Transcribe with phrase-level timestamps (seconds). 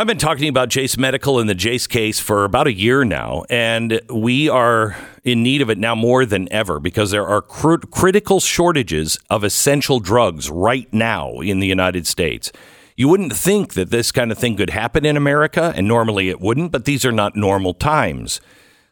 [0.00, 3.44] I've been talking about Jase Medical and the Jase case for about a year now,
[3.50, 7.86] and we are in need of it now more than ever because there are cr-
[7.90, 12.50] critical shortages of essential drugs right now in the United States.
[12.96, 16.40] You wouldn't think that this kind of thing could happen in America, and normally it
[16.40, 18.40] wouldn't, but these are not normal times.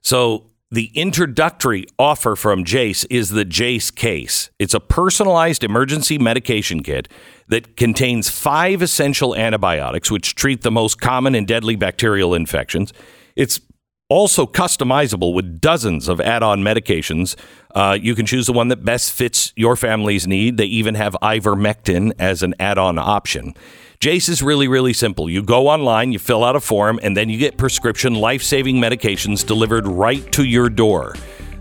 [0.03, 4.51] So the introductory offer from Jase is the Jase case.
[4.59, 7.09] It's a personalized emergency medication kit
[7.49, 12.93] that contains five essential antibiotics, which treat the most common and deadly bacterial infections.
[13.37, 13.61] It's
[14.09, 17.37] also customizable with dozens of add on medications.
[17.75, 20.57] Uh, you can choose the one that best fits your family's need.
[20.57, 23.55] They even have ivermectin as an add on option.
[24.01, 25.29] Jase is really, really simple.
[25.29, 28.77] You go online, you fill out a form, and then you get prescription life saving
[28.77, 31.15] medications delivered right to your door.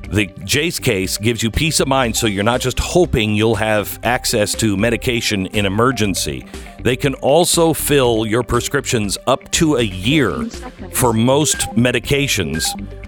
[0.10, 4.00] The Jase case gives you peace of mind so you're not just hoping you'll have
[4.04, 6.46] access to medication in emergency.
[6.82, 10.46] They can also fill your prescriptions up to a year
[10.94, 12.66] for most medications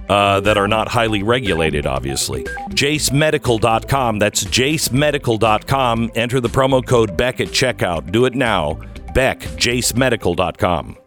[0.09, 2.43] uh, that are not highly regulated, obviously.
[2.71, 4.19] JaseMedical.com.
[4.19, 6.11] That's JaseMedical.com.
[6.15, 8.11] Enter the promo code Beck at checkout.
[8.11, 8.79] Do it now.
[9.13, 10.97] Beck, jasemedical.com.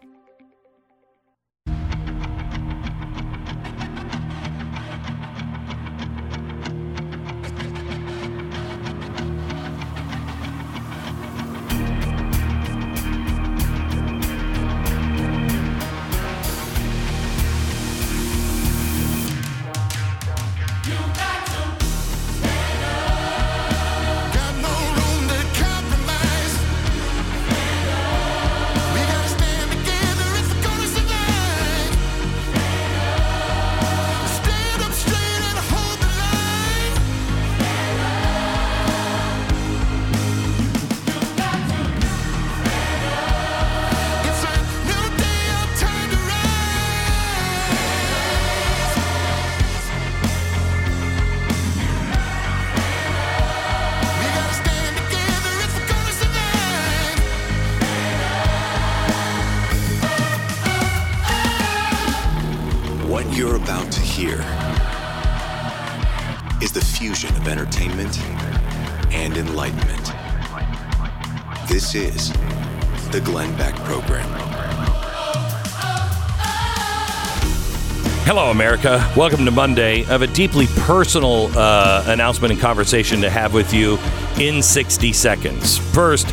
[78.53, 79.11] America.
[79.17, 80.01] Welcome to Monday.
[80.01, 83.97] I have a deeply personal uh, announcement and conversation to have with you
[84.39, 85.79] in 60 seconds.
[85.79, 86.27] First,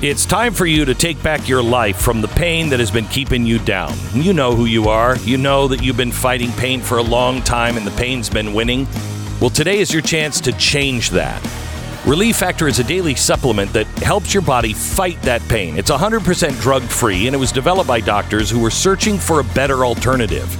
[0.00, 3.06] it's time for you to take back your life from the pain that has been
[3.06, 3.92] keeping you down.
[4.12, 5.16] You know who you are.
[5.18, 8.54] You know that you've been fighting pain for a long time and the pain's been
[8.54, 8.86] winning.
[9.40, 11.42] Well, today is your chance to change that.
[12.06, 15.76] Relief Factor is a daily supplement that helps your body fight that pain.
[15.76, 19.44] It's 100% drug free and it was developed by doctors who were searching for a
[19.44, 20.56] better alternative.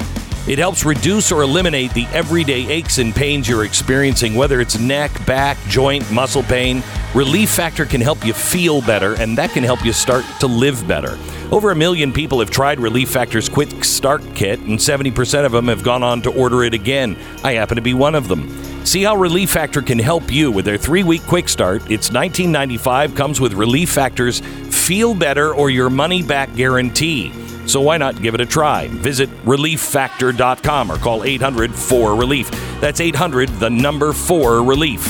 [0.47, 5.25] It helps reduce or eliminate the everyday aches and pains you're experiencing, whether it's neck,
[5.25, 6.83] back, joint, muscle pain.
[7.15, 10.87] Relief Factor can help you feel better, and that can help you start to live
[10.87, 11.19] better.
[11.51, 15.69] Over a million people have tried Relief Factor's Quick Start Kit, and 70% of them
[15.69, 17.17] have gone on to order it again.
[17.43, 18.51] I happen to be one of them.
[18.85, 21.91] See how Relief Factor can help you with their three week quick start.
[21.91, 27.44] It's $19.95, comes with Relief Factor's Feel Better or Your Money Back Guarantee.
[27.67, 28.89] So why not give it a try?
[28.89, 32.51] Visit relieffactor.com or call 800 4 Relief.
[32.81, 35.07] That's 800, the number 4 Relief.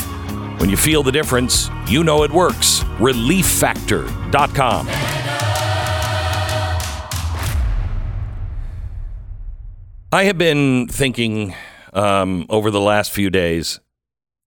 [0.59, 2.83] When you feel the difference, you know it works.
[2.97, 4.87] ReliefFactor.com.
[10.11, 11.53] I have been thinking
[11.91, 13.81] um, over the last few days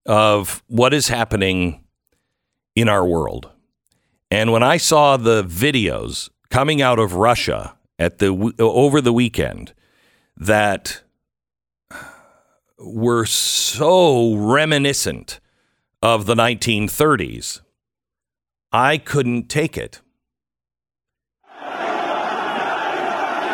[0.07, 1.83] of what is happening
[2.75, 3.49] in our world.
[4.31, 9.73] And when I saw the videos coming out of Russia at the over the weekend
[10.37, 11.03] that
[12.79, 15.41] were so reminiscent
[16.01, 17.59] of the 1930s,
[18.71, 19.99] I couldn't take it.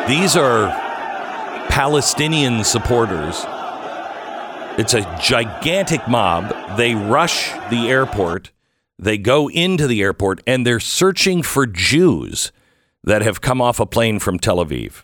[0.08, 0.70] These are
[1.70, 3.44] Palestinian supporters.
[4.78, 6.78] It's a gigantic mob.
[6.78, 8.52] They rush the airport.
[9.00, 12.52] They go into the airport and they're searching for Jews
[13.06, 15.04] that have come off a plane from Tel Aviv.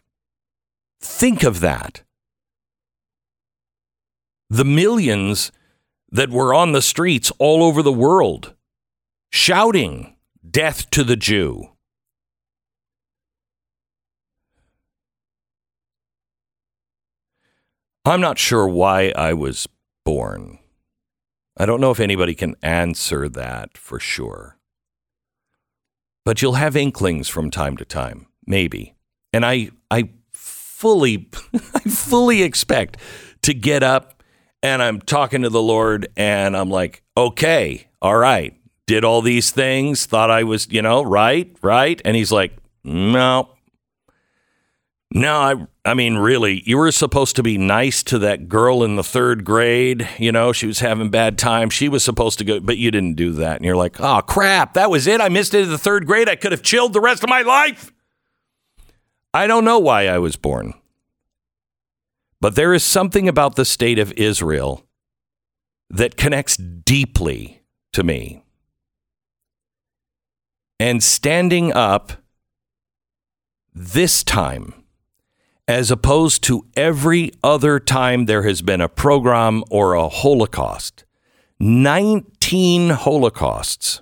[0.99, 2.01] Think of that.
[4.49, 5.51] The millions
[6.11, 8.53] that were on the streets all over the world
[9.31, 10.17] shouting,
[10.49, 11.69] Death to the Jew.
[18.03, 19.67] I'm not sure why I was
[20.03, 20.57] born.
[21.55, 24.57] I don't know if anybody can answer that for sure.
[26.23, 28.95] But you'll have inklings from time to time, maybe.
[29.33, 31.29] And I I fully
[31.73, 32.97] I fully expect
[33.43, 34.23] to get up
[34.63, 38.55] and I'm talking to the Lord and I'm like, "Okay, all right.
[38.87, 43.49] Did all these things, thought I was, you know, right, right?" And he's like, "No.
[45.13, 48.95] No, I I mean, really, you were supposed to be nice to that girl in
[48.95, 50.07] the third grade.
[50.19, 51.69] You know, she was having bad time.
[51.69, 53.57] She was supposed to go, but you didn't do that.
[53.57, 55.19] And you're like, oh, crap, that was it.
[55.19, 56.29] I missed it in the third grade.
[56.29, 57.91] I could have chilled the rest of my life.
[59.33, 60.75] I don't know why I was born.
[62.39, 64.85] But there is something about the state of Israel
[65.89, 67.63] that connects deeply
[67.93, 68.43] to me.
[70.79, 72.13] And standing up
[73.73, 74.80] this time,
[75.71, 81.05] as opposed to every other time there has been a pogrom or a Holocaust.
[81.61, 84.01] 19 Holocausts.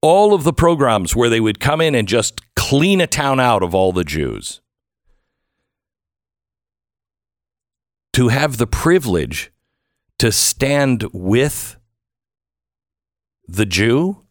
[0.00, 3.62] All of the pogroms where they would come in and just clean a town out
[3.62, 4.62] of all the Jews.
[8.14, 9.52] To have the privilege
[10.18, 11.76] to stand with
[13.46, 14.22] the Jew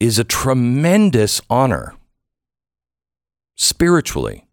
[0.00, 1.94] is a tremendous honor
[3.54, 4.46] spiritually.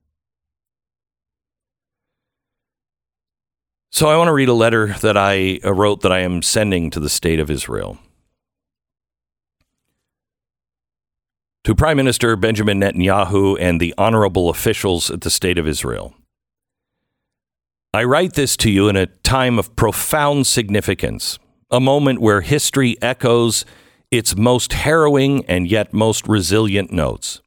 [3.91, 6.89] So I want to read a letter that I uh, wrote that I am sending
[6.91, 7.99] to the state of Israel.
[11.65, 16.15] To Prime Minister Benjamin Netanyahu and the honorable officials at the state of Israel.
[17.93, 21.37] I write this to you in a time of profound significance,
[21.69, 23.65] a moment where history echoes
[24.09, 27.41] its most harrowing and yet most resilient notes.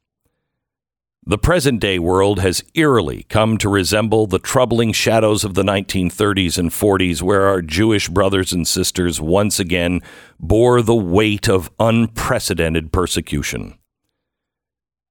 [1.27, 6.59] The present day world has eerily come to resemble the troubling shadows of the 1930s
[6.59, 10.01] and 40s, where our Jewish brothers and sisters once again
[10.39, 13.79] bore the weight of unprecedented persecution.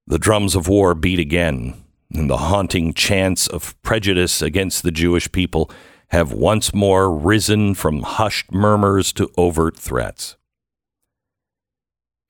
[0.07, 1.83] The drums of war beat again,
[2.13, 5.69] and the haunting chants of prejudice against the Jewish people
[6.11, 10.37] have once more risen from hushed murmurs to overt threats.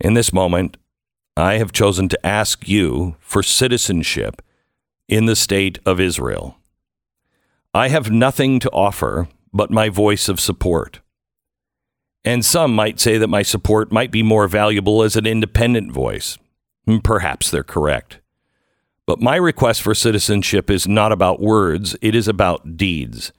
[0.00, 0.78] In this moment,
[1.36, 4.40] I have chosen to ask you for citizenship
[5.08, 6.56] in the state of Israel.
[7.72, 11.00] I have nothing to offer but my voice of support.
[12.24, 16.38] And some might say that my support might be more valuable as an independent voice.
[16.86, 18.20] Hmm, perhaps they're correct.
[19.04, 23.32] But my request for citizenship is not about words, it is about deeds.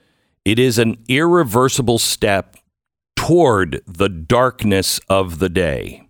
[0.43, 2.57] It is an irreversible step
[3.15, 6.04] toward the darkness of the day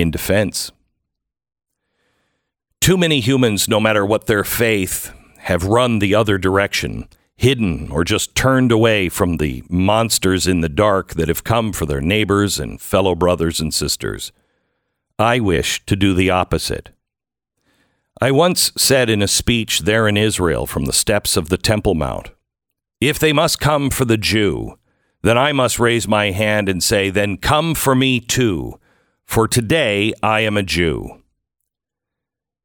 [0.00, 0.72] in defense.
[2.80, 8.04] Too many humans, no matter what their faith, have run the other direction, hidden or
[8.04, 12.58] just turned away from the monsters in the dark that have come for their neighbors
[12.58, 14.32] and fellow brothers and sisters.
[15.18, 16.90] I wish to do the opposite.
[18.20, 21.94] I once said in a speech there in Israel from the steps of the Temple
[21.94, 22.30] Mount
[23.00, 24.78] if they must come for the Jew,
[25.22, 28.78] then I must raise my hand and say, then come for me too
[29.30, 31.22] for today I am a Jew.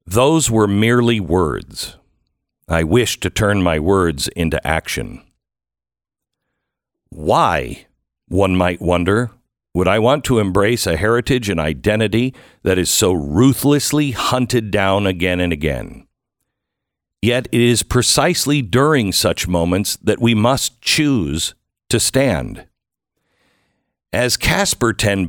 [0.07, 1.97] Those were merely words.
[2.67, 5.21] I wish to turn my words into action.
[7.09, 7.85] Why,
[8.29, 9.29] one might wonder,
[9.75, 12.33] would I want to embrace a heritage and identity
[12.63, 16.07] that is so ruthlessly hunted down again and again?
[17.21, 21.53] Yet it is precisely during such moments that we must choose
[21.89, 22.65] to stand.
[24.11, 25.27] As Casper ten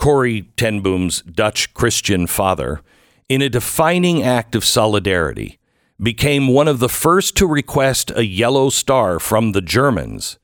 [0.00, 2.80] Boom, Corrie ten Boom's Dutch Christian father,
[3.28, 5.58] in a defining act of solidarity,
[6.02, 10.38] became one of the first to request a yellow star from the Germans,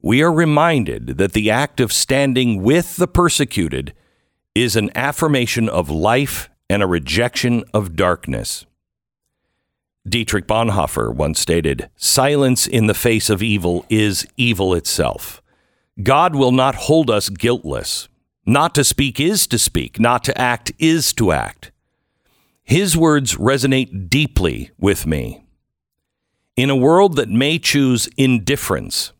[0.00, 3.94] we are reminded that the act of standing with the persecuted
[4.54, 8.66] is an affirmation of life and a rejection of darkness.
[10.06, 15.42] Dietrich Bonhoeffer once stated, Silence in the face of evil is evil itself.
[16.02, 18.08] God will not hold us guiltless,
[18.46, 21.70] not to speak is to speak, not to act is to act.
[22.62, 25.44] His words resonate deeply with me.
[26.56, 29.12] In a world that may choose indifference,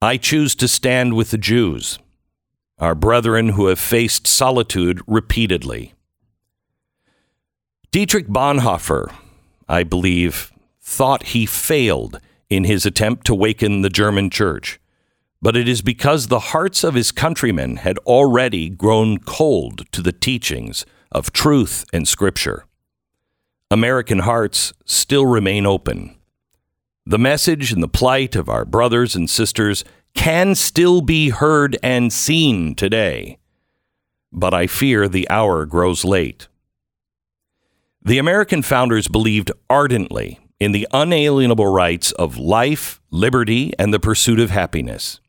[0.00, 1.98] I choose to stand with the Jews,
[2.78, 5.94] our brethren who have faced solitude repeatedly.
[7.92, 9.12] Dietrich Bonhoeffer,
[9.68, 14.80] I believe, thought he failed in his attempt to waken the German church
[15.42, 20.12] but it is because the hearts of his countrymen had already grown cold to the
[20.12, 22.64] teachings of truth and Scripture.
[23.70, 26.16] American hearts still remain open.
[27.04, 29.84] The message and the plight of our brothers and sisters
[30.14, 33.38] can still be heard and seen today.
[34.32, 36.48] but I fear the hour grows late.
[38.02, 44.40] The American founders believed ardently in the unalienable rights of life, liberty, and the pursuit
[44.40, 45.20] of happiness.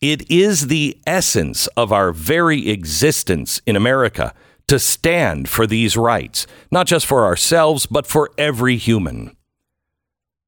[0.00, 4.34] It is the essence of our very existence in America
[4.68, 9.36] to stand for these rights, not just for ourselves, but for every human.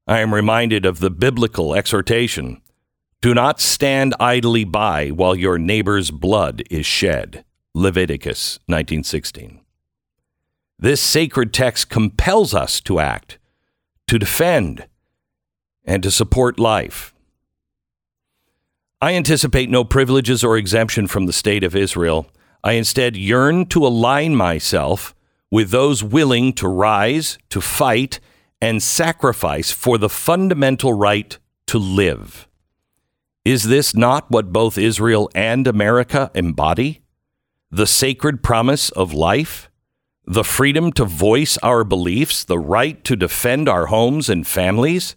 [0.05, 2.61] I am reminded of the biblical exhortation
[3.21, 7.43] do not stand idly by while your neighbor's blood is shed.
[7.75, 9.59] Leviticus 1916.
[10.77, 13.37] This sacred text compels us to act,
[14.07, 14.87] to defend,
[15.83, 17.13] and to support life.
[19.01, 22.27] I anticipate no privileges or exemption from the state of Israel.
[22.65, 25.15] I instead yearn to align myself
[25.49, 28.19] with those willing to rise, to fight,
[28.59, 31.37] and sacrifice for the fundamental right
[31.67, 32.49] to live.
[33.45, 37.01] Is this not what both Israel and America embody?
[37.71, 39.69] The sacred promise of life?
[40.25, 42.43] The freedom to voice our beliefs?
[42.43, 45.15] The right to defend our homes and families?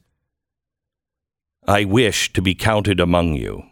[1.67, 3.65] I wish to be counted among you.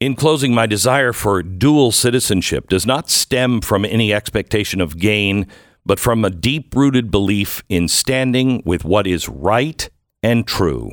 [0.00, 5.48] In closing, my desire for dual citizenship does not stem from any expectation of gain,
[5.84, 9.90] but from a deep rooted belief in standing with what is right
[10.22, 10.92] and true.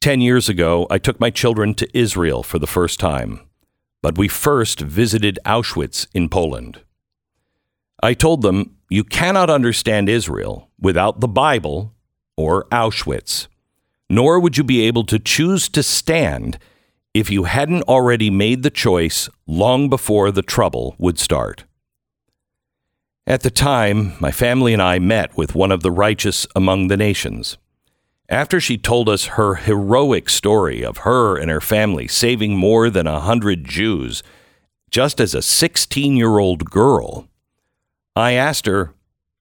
[0.00, 3.40] Ten years ago, I took my children to Israel for the first time,
[4.00, 6.80] but we first visited Auschwitz in Poland.
[8.02, 11.92] I told them, You cannot understand Israel without the Bible
[12.34, 13.46] or Auschwitz,
[14.08, 16.58] nor would you be able to choose to stand
[17.18, 21.64] if you hadn't already made the choice long before the trouble would start.
[23.26, 26.96] At the time, my family and I met with one of the righteous among the
[26.96, 27.58] nations.
[28.28, 33.06] After she told us her heroic story of her and her family saving more than
[33.06, 34.22] a hundred Jews
[34.90, 37.28] just as a 16 year old girl,
[38.14, 38.94] I asked her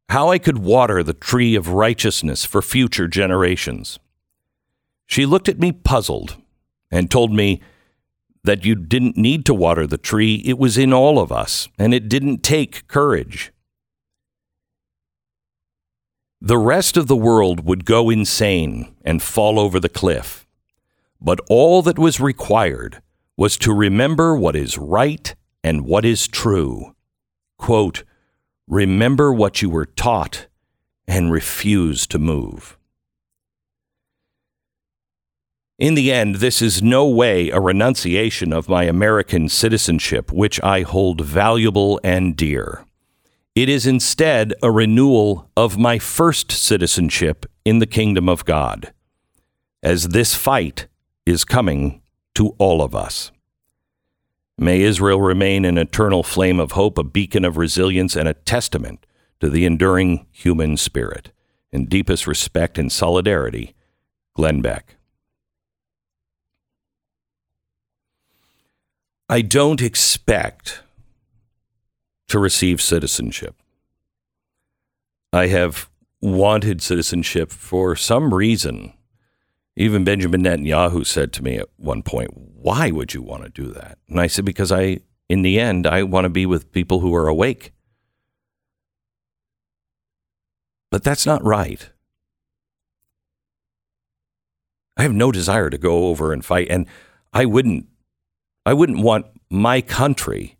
[0.09, 3.99] how I could water the tree of righteousness for future generations.
[5.05, 6.37] She looked at me puzzled
[6.91, 7.61] and told me
[8.43, 10.41] that you didn't need to water the tree.
[10.45, 13.51] It was in all of us, and it didn't take courage.
[16.39, 20.47] The rest of the world would go insane and fall over the cliff.
[21.19, 23.01] But all that was required
[23.35, 26.95] was to remember what is right and what is true.
[27.57, 28.03] Quote,
[28.67, 30.47] remember what you were taught
[31.07, 32.76] and refuse to move.
[35.79, 40.81] In the end, this is no way a renunciation of my American citizenship, which I
[40.81, 42.83] hold valuable and dear.
[43.53, 48.91] It is instead a renewal of my first citizenship in the kingdom of God,
[49.83, 50.87] as this fight
[51.27, 52.01] is coming
[52.33, 53.31] to all of us.
[54.57, 59.05] May Israel remain an eternal flame of hope, a beacon of resilience, and a testament
[59.39, 61.31] to the enduring human spirit.
[61.71, 63.75] In deepest respect and solidarity,
[64.33, 64.96] Glenn Beck.
[69.29, 70.83] I don't expect
[72.29, 73.55] to receive citizenship.
[75.33, 75.89] I have
[76.21, 78.93] wanted citizenship for some reason.
[79.75, 83.71] Even Benjamin Netanyahu said to me at one point, Why would you want to do
[83.73, 83.97] that?
[84.07, 87.13] And I said, Because I, in the end, I want to be with people who
[87.13, 87.73] are awake.
[90.89, 91.89] But that's not right.
[94.95, 96.87] I have no desire to go over and fight, and
[97.33, 97.87] I wouldn't
[98.67, 100.57] I wouldn't want my country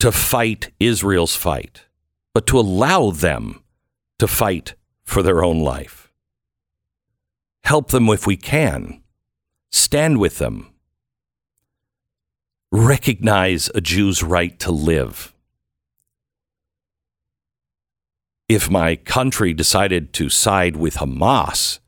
[0.00, 1.86] to fight Israel's fight,
[2.34, 3.64] but to allow them
[4.18, 6.12] to fight for their own life.
[7.64, 9.02] Help them if we can.
[9.72, 10.74] Stand with them.
[12.70, 15.32] Recognize a Jew's right to live.
[18.46, 21.78] If my country decided to side with Hamas,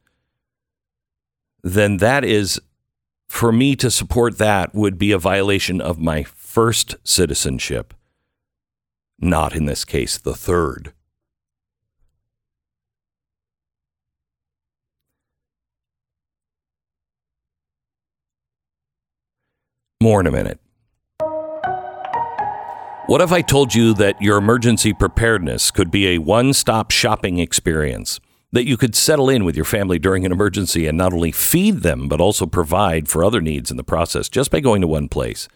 [1.63, 2.59] then that is
[3.33, 7.95] for me to support that would be a violation of my first citizenship,
[9.19, 10.93] not in this case the third.
[20.03, 20.61] More in a minute.
[23.07, 27.39] What if I told you that your emergency preparedness could be a one stop shopping
[27.39, 28.21] experience?
[28.53, 31.79] That you could settle in with your family during an emergency and not only feed
[31.79, 35.09] them, but also provide for other needs in the process just by going to one
[35.09, 35.49] place.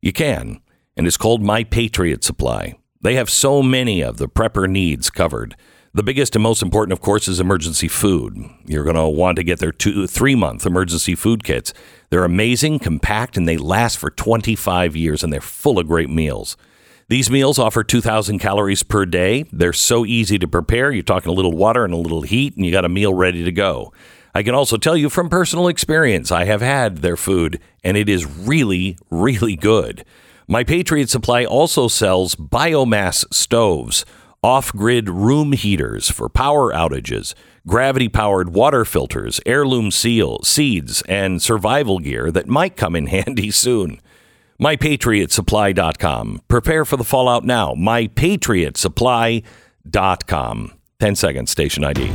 [0.00, 0.60] You can,
[0.96, 2.76] and it's called My Patriot Supply.
[3.00, 5.56] They have so many of the prepper needs covered.
[5.94, 8.36] The biggest and most important, of course, is emergency food.
[8.66, 11.72] You're going to want to get their two, three month emergency food kits.
[12.10, 16.56] They're amazing, compact, and they last for 25 years, and they're full of great meals.
[17.10, 19.46] These meals offer 2,000 calories per day.
[19.50, 20.92] They're so easy to prepare.
[20.92, 23.42] You're talking a little water and a little heat, and you got a meal ready
[23.44, 23.94] to go.
[24.34, 28.10] I can also tell you from personal experience, I have had their food, and it
[28.10, 30.04] is really, really good.
[30.46, 34.04] My Patriot Supply also sells biomass stoves,
[34.42, 37.32] off grid room heaters for power outages,
[37.66, 43.50] gravity powered water filters, heirloom seal, seeds, and survival gear that might come in handy
[43.50, 43.98] soon.
[44.60, 46.42] MyPatriotSupply.com.
[46.48, 47.74] Prepare for the fallout now.
[47.74, 50.72] MyPatriotSupply.com.
[51.00, 52.10] 10 seconds, station ID.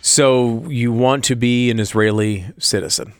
[0.00, 3.12] So you want to be an Israeli citizen?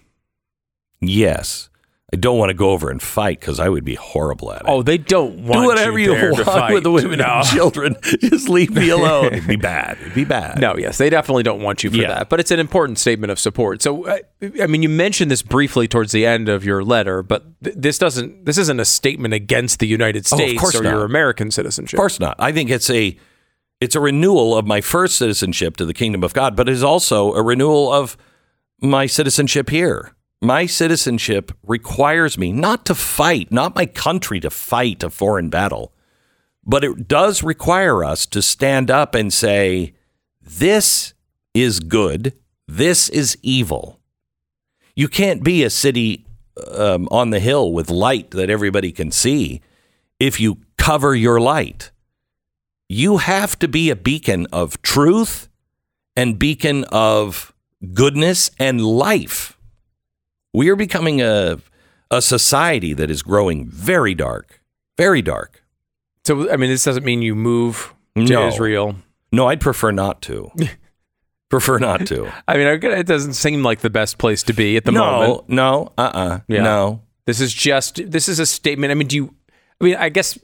[1.00, 1.67] Yes.
[2.10, 4.66] I don't want to go over and fight because I would be horrible at it.
[4.66, 6.72] Oh, they don't want Do whatever you, to want fight.
[6.72, 7.24] with the women no.
[7.26, 7.96] and children.
[8.02, 9.26] Just leave me alone.
[9.26, 9.98] It'd be bad.
[10.00, 10.58] It'd be bad.
[10.58, 12.08] No, yes, they definitely don't want you for Yeah.
[12.08, 12.30] that.
[12.30, 13.82] But it's an important statement of support.
[13.82, 14.18] So, uh,
[14.58, 17.98] I mean, you mentioned this briefly towards the end of your letter, but th- this
[17.98, 18.46] doesn't.
[18.46, 20.90] This isn't a statement against the United Oh, of States course or not.
[20.94, 21.98] your American citizenship.
[21.98, 22.36] Of course not.
[22.38, 23.18] I think it's a
[23.82, 26.82] it's a renewal of my first citizenship to the kingdom of God, but it is
[26.82, 28.16] also a renewal of
[28.80, 30.14] my citizenship here.
[30.40, 35.92] My citizenship requires me not to fight, not my country to fight a foreign battle,
[36.64, 39.94] but it does require us to stand up and say,
[40.40, 41.14] this
[41.54, 42.34] is good,
[42.68, 44.00] this is evil.
[44.94, 46.24] You can't be a city
[46.72, 49.60] um, on the hill with light that everybody can see
[50.20, 51.90] if you cover your light.
[52.88, 55.48] You have to be a beacon of truth
[56.16, 57.52] and beacon of
[57.92, 59.57] goodness and life.
[60.58, 61.58] We are becoming a,
[62.10, 64.60] a society that is growing very dark,
[64.96, 65.62] very dark.
[66.26, 68.48] So, I mean, this doesn't mean you move to No.
[68.48, 68.96] Israel.
[69.30, 70.50] No, I'd prefer not to.
[71.48, 72.28] prefer not to.
[72.48, 75.48] I mean, it doesn't seem like the best place to be at the no, moment.
[75.48, 76.62] no, uh uh Yeah.
[76.64, 77.02] No.
[77.26, 78.90] This is just this is a statement.
[78.90, 79.34] I mean, do you?
[79.80, 80.36] I mean, I guess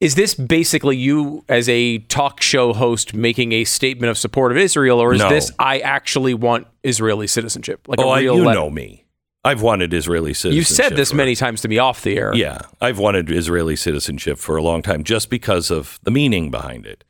[0.00, 4.58] is this basically you as a talk show host making a statement of support of
[4.58, 5.28] Israel, or is No.
[5.28, 7.88] this I actually want Israeli citizenship?
[7.88, 8.60] Like Oh, a I, real you letter?
[8.60, 9.06] know me.
[9.42, 10.56] I've wanted Israeli citizenship.
[10.56, 12.34] You've said this for- many times to me off the air.
[12.34, 16.84] Yeah, I've wanted Israeli citizenship for a long time just because of the meaning behind
[16.86, 17.04] it.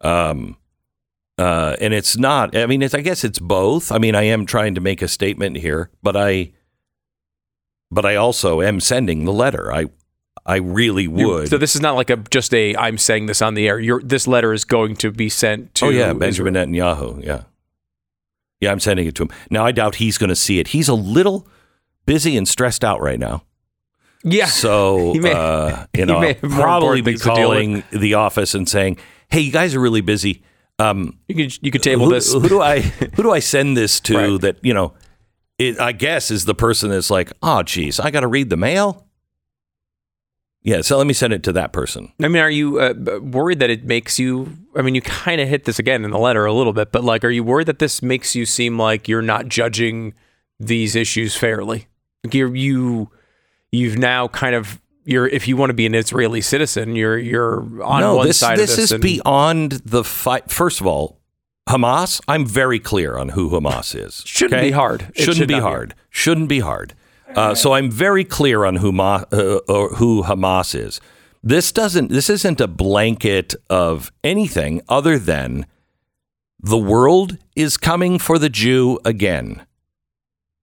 [0.00, 0.56] Um,
[1.36, 2.56] uh, and it's not.
[2.56, 2.94] I mean, it's.
[2.94, 3.90] I guess it's both.
[3.90, 6.52] I mean, I am trying to make a statement here, but I,
[7.90, 9.72] but I also am sending the letter.
[9.72, 9.86] I,
[10.46, 11.48] I really You- would.
[11.48, 13.80] So this is not like a just a I'm saying this on the air.
[13.80, 15.86] Your this letter is going to be sent to.
[15.86, 16.68] oh yeah, Benjamin Israel.
[16.96, 17.24] Netanyahu.
[17.24, 17.42] Yeah,
[18.60, 19.64] yeah, I'm sending it to him now.
[19.66, 20.68] I doubt he's going to see it.
[20.68, 21.48] He's a little
[22.06, 23.44] busy and stressed out right now.
[24.22, 24.46] Yeah.
[24.46, 27.58] So, may- uh, you know, may I'll have probably be things to deal with.
[27.58, 30.42] calling the office and saying, "Hey, you guys are really busy.
[30.78, 32.32] Um, you could you could table who, this.
[32.32, 32.80] who do I
[33.14, 34.16] who do I send this to?
[34.16, 34.40] Right.
[34.40, 34.94] That you know,
[35.58, 38.56] it, I guess is the person that's like, oh, geez, I got to read the
[38.56, 39.06] mail.
[40.62, 42.10] Yeah, so let me send it to that person.
[42.22, 44.56] I mean, are you uh, worried that it makes you?
[44.74, 47.04] I mean, you kind of hit this again in the letter a little bit, but
[47.04, 50.14] like, are you worried that this makes you seem like you're not judging
[50.58, 51.86] these issues fairly?
[52.30, 53.10] You're, you,
[53.72, 55.26] you've now kind of you're.
[55.26, 58.58] If you want to be an Israeli citizen, you're you're on no, one this side
[58.58, 58.84] this of this.
[58.86, 60.50] is and- beyond the fight.
[60.50, 61.20] First of all,
[61.68, 62.20] Hamas.
[62.28, 64.22] I'm very clear on who Hamas is.
[64.26, 65.10] Shouldn't be hard.
[65.14, 65.62] Shouldn't should be not be.
[65.62, 65.94] hard.
[66.10, 66.94] Shouldn't be hard.
[67.34, 71.00] Uh, so I'm very clear on who Ma, uh, or who Hamas is.
[71.42, 72.10] This doesn't.
[72.10, 75.66] This isn't a blanket of anything other than
[76.60, 79.66] the world is coming for the Jew again,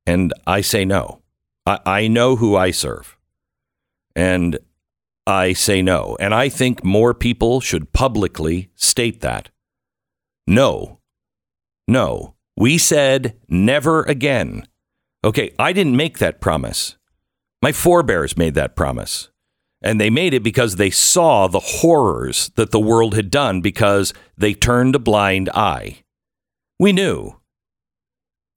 [0.08, 1.21] and I say no.
[1.65, 3.17] I, I know who I serve,
[4.15, 4.58] and
[5.28, 6.17] I say no.
[6.19, 9.50] And I think more people should publicly state that.
[10.47, 11.00] No,
[11.88, 12.36] no.
[12.58, 14.67] We said never again.
[15.24, 16.97] Okay, I didn't make that promise.
[17.62, 19.30] My forebears made that promise.
[19.84, 24.13] And they made it because they saw the horrors that the world had done because
[24.38, 26.04] they turned a blind eye.
[26.80, 27.41] We knew.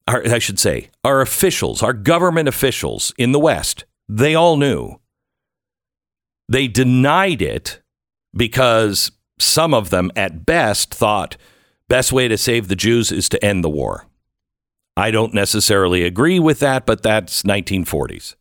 [0.07, 5.01] Our, I should say, our officials, our government officials in the West, they all knew.
[6.49, 7.81] They denied it
[8.37, 11.37] because some of them, at best, thought
[11.89, 14.07] best way to save the Jews is to end the war.
[14.97, 18.37] I don't necessarily agree with that, but that's 1940s.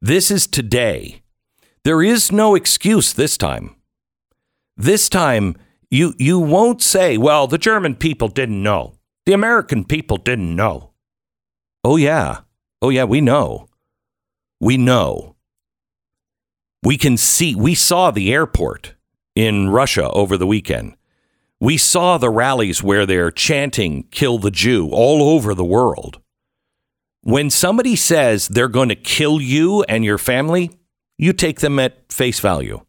[0.00, 1.22] This is today.
[1.84, 3.76] There is no excuse this time.
[4.76, 5.56] This time,
[5.90, 8.94] you, you won't say, well, the German people didn't know.
[9.24, 10.90] The American people didn't know.
[11.86, 12.40] Oh, yeah.
[12.82, 13.68] Oh, yeah, we know.
[14.58, 15.36] We know.
[16.82, 18.94] We can see, we saw the airport
[19.36, 20.96] in Russia over the weekend.
[21.60, 26.20] We saw the rallies where they're chanting, kill the Jew, all over the world.
[27.20, 30.76] When somebody says they're going to kill you and your family,
[31.16, 32.80] you take them at face value.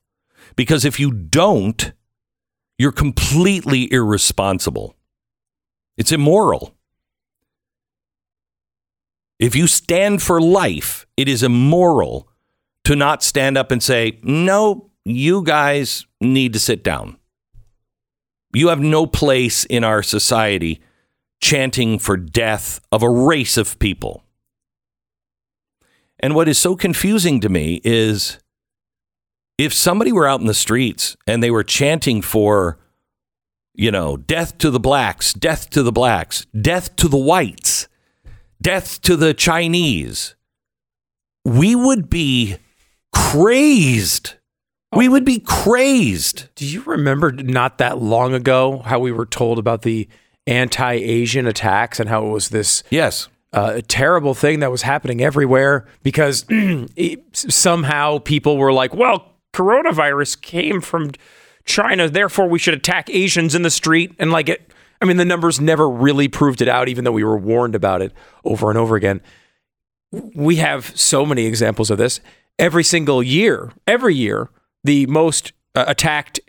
[0.55, 1.91] Because if you don't,
[2.79, 4.95] you're completely irresponsible.
[5.97, 6.73] It's immoral.
[9.39, 12.27] If you stand for life, it is immoral
[12.85, 17.17] to not stand up and say, no, you guys need to sit down.
[18.53, 20.81] You have no place in our society
[21.39, 24.23] chanting for death of a race of people.
[26.19, 28.39] And what is so confusing to me is
[29.57, 32.79] if somebody were out in the streets and they were chanting for,
[33.73, 37.86] you know, death to the blacks, death to the blacks, death to the whites,
[38.61, 40.35] death to the Chinese,
[41.45, 42.57] we would be
[43.13, 44.35] crazed.
[44.95, 46.47] We would be crazed.
[46.55, 50.07] Do you remember not that long ago how we were told about the
[50.45, 53.27] anti-Asian attacks and how it was this Yes.
[53.51, 56.45] uh, terrible thing that was happening everywhere because
[57.33, 61.11] somehow people were like, well, coronavirus came from
[61.65, 64.13] China, therefore we should attack Asians in the street.
[64.19, 67.23] And like it, I mean, the numbers never really proved it out, even though we
[67.23, 69.21] were warned about it over and over again.
[70.11, 72.21] We have so many examples of this
[72.57, 73.71] every single year.
[73.85, 74.49] Every year,
[74.83, 76.39] the most uh, attacked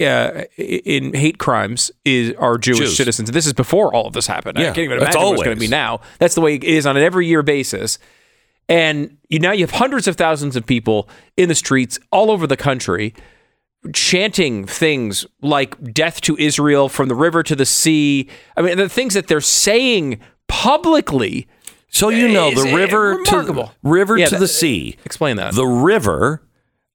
[0.00, 2.96] uh, in hate crimes is are Jewish Jews.
[2.96, 3.30] citizens.
[3.30, 4.58] This is before all of this happened.
[4.58, 6.00] Yeah, I can't even imagine what's going to be now.
[6.18, 7.98] That's the way it is on an every year basis.
[8.68, 12.46] And you now you have hundreds of thousands of people in the streets all over
[12.46, 13.14] the country
[13.92, 18.28] chanting things like death to Israel from the river to the sea.
[18.56, 21.46] I mean, the things that they're saying publicly.
[21.88, 24.96] So you know the river to river Yeah, to that- the sea.
[25.04, 25.54] Explain that.
[25.54, 26.42] The river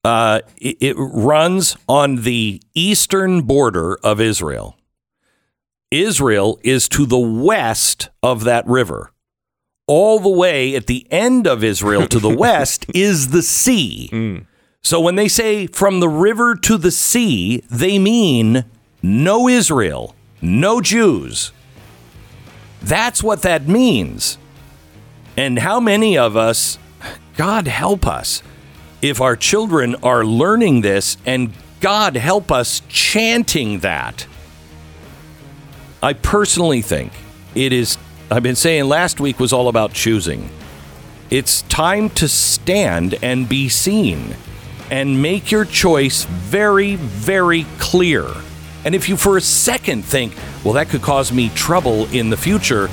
[0.06, 4.78] uh, it, it runs on the eastern border of Israel.
[5.92, 9.12] Israel is to the west of that river.
[9.88, 14.46] All the way at the end of Israel to the west is the sea.
[14.84, 18.66] So when they say from the river to the sea, they mean
[19.02, 21.52] no Israel, no Jews.
[22.82, 24.38] That's what that means.
[25.38, 26.80] And how many of us,
[27.38, 28.42] God help us,
[29.02, 34.28] if our children are learning this and God help us chanting that?
[36.02, 37.12] I personally think
[37.56, 37.98] it is,
[38.32, 40.50] I've been saying last week was all about choosing.
[41.30, 44.36] It's time to stand and be seen
[44.92, 48.26] and make your choice very, very clear.
[48.86, 52.38] And if you for a second think, well, that could cause me trouble in the
[52.38, 52.90] future,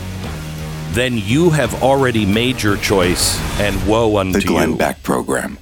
[0.90, 4.40] then you have already made your choice and woe unto you.
[4.40, 4.78] The Glenn you.
[4.78, 5.58] Beck Program.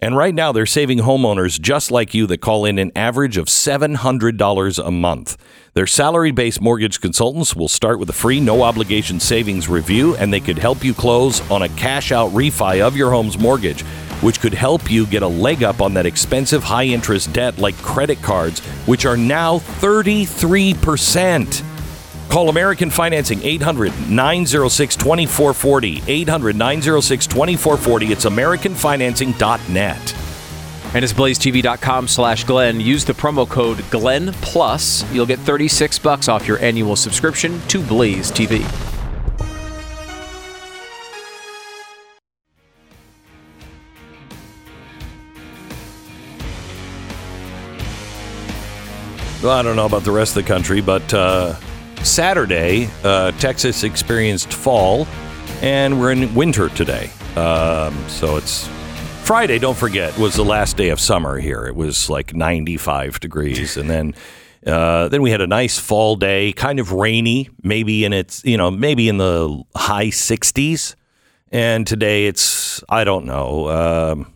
[0.00, 3.46] And right now, they're saving homeowners just like you that call in an average of
[3.46, 5.36] $700 a month.
[5.74, 10.32] Their salary based mortgage consultants will start with a free, no obligation savings review, and
[10.32, 13.82] they could help you close on a cash out refi of your home's mortgage,
[14.22, 17.76] which could help you get a leg up on that expensive high interest debt like
[17.78, 21.77] credit cards, which are now 33%.
[22.28, 26.02] Call American Financing 800 906 2440.
[26.06, 28.06] 800 906 2440.
[28.12, 30.14] It's AmericanFinancing.net.
[30.94, 32.80] And it's blazetv.com slash Glenn.
[32.80, 35.10] Use the promo code Glenn Plus.
[35.12, 38.64] You'll get 36 bucks off your annual subscription to Blaze TV.
[49.42, 51.54] Well, I don't know about the rest of the country, but uh,
[52.04, 55.06] Saturday, uh, Texas experienced fall,
[55.62, 57.10] and we're in winter today.
[57.36, 58.66] Um, so it's
[59.24, 61.66] Friday, don't forget, was the last day of summer here.
[61.66, 63.76] It was like 95 degrees.
[63.76, 64.14] And then.
[64.66, 68.56] Uh, then we had a nice fall day, kind of rainy, maybe in its, you
[68.56, 70.96] know, maybe in the high 60s.
[71.52, 74.32] and today it's I don't know um,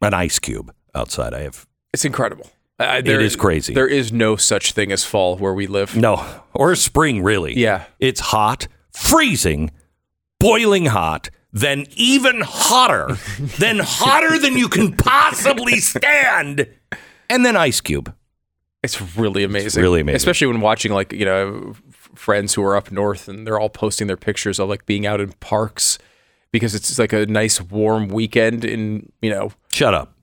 [0.00, 1.34] an ice cube outside.
[1.34, 2.50] I have It's incredible.
[2.78, 3.72] Uh, It is crazy.
[3.74, 5.96] There is no such thing as fall where we live.
[5.96, 7.56] no or spring really.
[7.58, 7.84] Yeah.
[8.00, 9.70] it's hot, freezing,
[10.40, 11.30] boiling hot.
[11.52, 13.16] Then even hotter,
[13.60, 16.66] then hotter than you can possibly stand,
[17.30, 18.12] and then ice cube.
[18.82, 19.66] It's really amazing.
[19.68, 20.16] It's really amazing.
[20.16, 21.74] Especially when watching like, you know,
[22.16, 25.20] friends who are up north and they're all posting their pictures of like being out
[25.20, 25.96] in parks
[26.50, 30.13] because it's like a nice warm weekend in, you know, Shut up.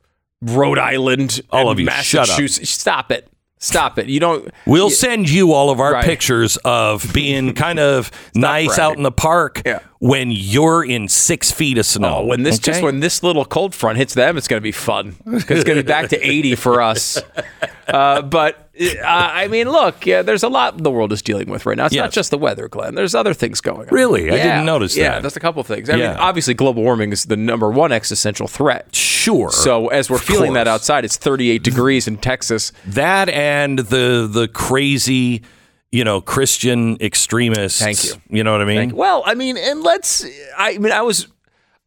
[0.41, 1.41] Rhode Island.
[1.51, 2.27] All of you, shut up.
[2.29, 2.69] Massachusetts.
[2.69, 3.27] Stop it.
[3.63, 4.07] Stop it.
[4.07, 6.03] You don't We'll send you all of our Right.
[6.03, 8.83] pictures of being kind of nice bragging.
[8.83, 9.79] out in the park Yeah.
[9.99, 12.21] when you're in six feet of snow.
[12.21, 14.71] Oh, when this just when this little cold front hits them, it's going to be
[14.71, 15.15] fun.
[15.27, 17.21] It's going to be back to 80 for us.
[17.91, 21.65] Uh, but uh, I mean, look, yeah, there's a lot the world is dealing with
[21.65, 21.85] right now.
[21.87, 22.95] It's not just the weather, Glenn.
[22.95, 23.93] There's other things going on.
[23.93, 24.29] Really?
[24.31, 25.21] I didn't notice Yeah, that.
[25.23, 25.89] there's a couple things.
[25.89, 26.09] I Yeah.
[26.11, 28.95] mean, obviously, global warming is the number one existential threat.
[28.95, 29.51] sure.
[29.51, 32.71] So as we're Of feeling that outside, it's 38 degrees in Texas.
[32.87, 35.43] that and the the crazy,
[35.91, 37.79] you know, Christian extremists.
[37.79, 38.13] Thank you.
[38.29, 38.95] You know what I mean?
[38.95, 40.25] Well, I mean, and let's.
[40.57, 41.27] I mean, I was.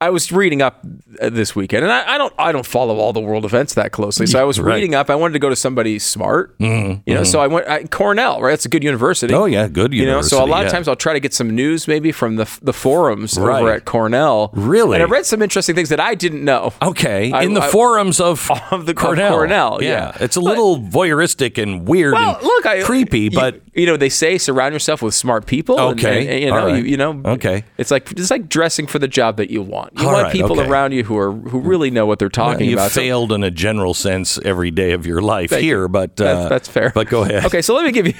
[0.00, 2.34] I was reading up this weekend, and I, I don't.
[2.36, 4.26] I don't follow all the world events that closely.
[4.26, 4.74] So I was Right.
[4.74, 5.08] reading up.
[5.08, 7.22] I wanted to go to somebody smart, mm, you know.
[7.22, 7.26] Mm.
[7.26, 8.52] So I went I, Cornell, right?
[8.52, 9.32] It's a good university.
[9.32, 11.32] Oh yeah, good You know, so a university, lot of times I'll try to get
[11.32, 14.50] some news maybe from the the forums over at Cornell.
[14.52, 14.96] Really?
[14.96, 16.72] And I read some interesting things that I didn't know.
[16.82, 19.30] Okay, I- in the forums of, Of the- of Cornell.
[19.32, 20.16] Cornell, yeah.
[20.20, 24.08] it's a little voyeuristic and weird Well, and look, I creepy, but you know they
[24.08, 25.78] say surround yourself with smart people.
[25.80, 26.76] and- Okay, and, you know, right.
[26.84, 27.64] you, you know, Okay.
[27.76, 29.92] It's like it's like dressing for the job that you want.
[29.98, 30.68] You All want right, people okay.
[30.70, 32.92] around you who are who really know what they're talking you about.
[32.92, 35.82] So failed in a general sense every day of your life Thank here.
[35.82, 35.88] you.
[35.88, 36.92] But uh, that's fair.
[36.94, 37.44] But go ahead.
[37.46, 38.14] Okay, so let me give you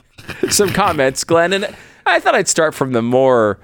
[0.50, 1.74] some comments, Glenn, and
[2.06, 3.58] I thought I'd start from the more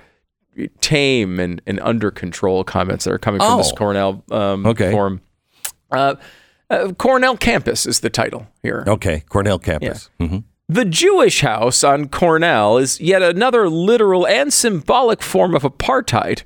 [0.81, 3.77] tame and, and under control comments that are coming from this Oh.
[3.77, 4.91] Cornell um, Okay.
[4.91, 5.21] forum.
[5.91, 6.15] Uh,
[6.71, 8.83] uh, Cornell campus is the title here.
[8.89, 10.11] Okay, Cornell campus.
[10.19, 10.45] Mhm.
[10.69, 16.43] The Jewish house on Cornell is yet another literal and symbolic form of apartheid.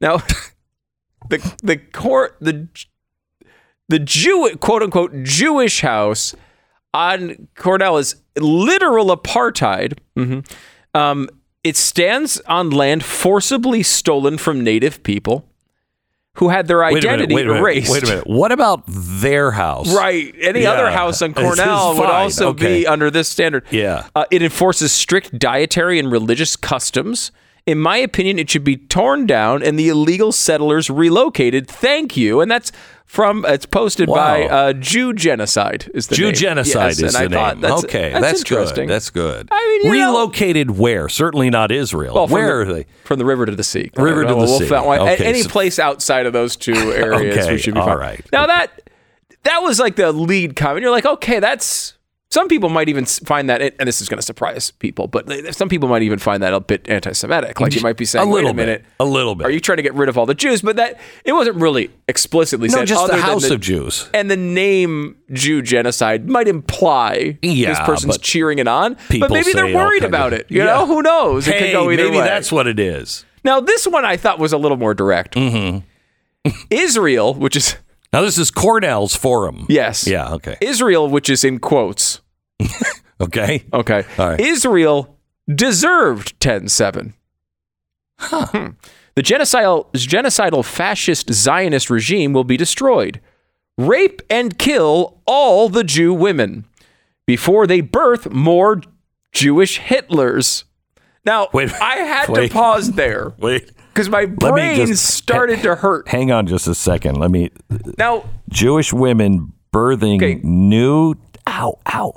[0.00, 0.18] Now,
[1.30, 2.68] the the cor- the
[3.88, 6.34] the Jew quote unquote Jewish house
[6.94, 9.98] on Cornell is literal apartheid.
[10.16, 10.48] Mhm.
[10.94, 11.28] Um,
[11.64, 15.44] it stands on land forcibly stolen from Native people
[16.36, 17.06] who had their Wait a minute.
[17.08, 17.60] identity Wait a minute.
[17.60, 17.92] erased.
[17.92, 18.26] Wait a minute.
[18.26, 19.92] What about their house?
[19.92, 20.32] Right.
[20.40, 20.72] Any Yeah.
[20.72, 22.80] other house on Cornell would also Okay.
[22.80, 23.64] be under this standard.
[23.70, 24.04] Yeah.
[24.14, 27.32] Uh, it enforces strict dietary and religious customs.
[27.66, 31.68] In my opinion, it should be torn down and the illegal settlers relocated.
[31.68, 32.40] Thank you.
[32.40, 32.72] And that's
[33.04, 34.14] from it's posted Wow.
[34.16, 36.34] by uh, Jew Genocide is the Jew name.
[36.34, 37.60] genocide Yes, is and the I thought name.
[37.62, 38.86] That's, okay, that's, that's, interesting.
[38.86, 38.94] good.
[38.94, 39.48] That's good.
[39.50, 41.08] I mean, you know- relocated where?
[41.08, 42.14] Certainly not Israel.
[42.14, 42.86] Well, where the- are they?
[43.04, 43.90] From the river to the sea.
[43.96, 44.66] River to the We'll sea.
[44.66, 47.80] find- a- Okay, Any so- place outside of those two areas, Okay, we should be
[47.80, 47.98] all fine.
[47.98, 48.24] right.
[48.32, 48.80] Now that
[49.44, 50.82] that was like the lead comment.
[50.82, 51.94] You're like, okay, that's.
[52.32, 55.68] Some people might even find that, and this is going to surprise people, but some
[55.68, 57.58] people might even find that a bit anti-Semitic.
[57.60, 58.92] Like you might be saying, a little "Wait a minute, bit.
[59.00, 59.48] A little bit.
[59.48, 61.90] are you trying to get rid of all the Jews?" But that it wasn't really
[62.06, 62.86] explicitly no, said.
[62.86, 64.08] just the house of Jews.
[64.14, 69.74] and the name Jew genocide might imply this person's cheering it on, but maybe they're
[69.74, 70.46] worried about of- it.
[70.50, 70.66] You Yeah.
[70.66, 71.48] know, who knows?
[71.48, 72.24] It could go either maybe way.
[72.24, 73.24] that's what it is.
[73.42, 75.34] Now, this one I thought was a little more direct.
[75.34, 76.50] Mm-hmm.
[76.70, 77.74] Israel, which is
[78.12, 79.66] Now this is Cornell's forum.
[79.68, 80.32] yes, Yeah.
[80.34, 80.56] Okay.
[80.60, 82.20] Israel, which is in quotes.
[83.22, 83.64] Okay.
[83.70, 84.40] Okay, All right.
[84.40, 85.18] Israel
[85.54, 87.12] deserved 10-7.
[88.18, 88.68] Hmm.
[89.14, 93.20] The genocidal, genocidal fascist Zionist regime will be destroyed.
[93.76, 96.64] Rape and kill all the Jew women
[97.26, 98.80] before they birth more
[99.32, 100.64] Jewish Hitlers.
[101.26, 102.48] Now, Wait, I had wait.
[102.48, 103.70] to pause there Wait.
[103.92, 106.08] Because my me brain just- started to hurt.
[106.08, 107.16] Hang on just a second.
[107.18, 107.50] Let me.
[107.98, 110.40] Now, Jewish women birthing Okay.
[110.42, 111.14] new.
[111.48, 111.78] Ow!
[111.94, 112.14] Ow!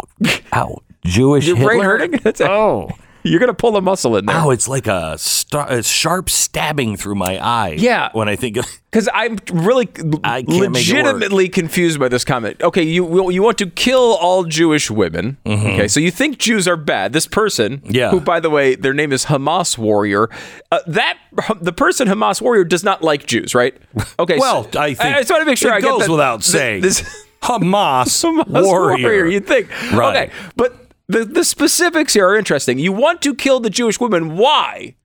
[0.54, 0.78] Ow!
[1.06, 2.12] Jewish your brain hurting?
[2.24, 2.50] That's it.
[2.50, 2.90] Oh.
[3.32, 4.36] You're gonna pull a muscle in there.
[4.36, 4.50] Ow!
[4.50, 7.76] It's like a, star, a sharp stabbing through my eye.
[7.78, 8.10] Yeah.
[8.14, 9.90] When I think of Because I'm really
[10.24, 10.74] I can't make it work.
[10.76, 12.62] legitimately confused by this comment.
[12.62, 15.38] Okay, you you want to kill all Jewish women.
[15.48, 17.12] Okay, so you think Jews are bad.
[17.12, 17.92] This person, Mm-hmm.
[17.96, 18.12] Yeah.
[18.12, 20.30] who by the way, their name is Hamas Warrior.
[20.72, 21.18] Uh, that
[21.60, 23.76] the person Hamas Warrior does not like Jews, right?
[24.20, 24.38] Okay.
[24.38, 26.12] Well, so, I think I just want to make sure it I goes get that-
[26.12, 26.82] without saying.
[26.84, 27.02] This,
[27.42, 29.26] Hamas, Hamas warrior.
[29.26, 30.30] You'd think, Right.
[30.30, 30.83] okay, but
[31.14, 32.80] the the specifics here are interesting.
[32.80, 34.36] You want to kill the Jewish women.
[34.36, 34.96] Why?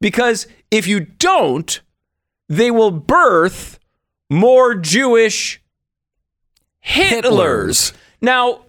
[0.00, 1.80] Because if you don't,
[2.48, 3.78] they will birth
[4.28, 5.62] more Jewish
[6.84, 7.22] Hitlers.
[7.22, 7.92] Hitlers.
[8.20, 8.62] Now,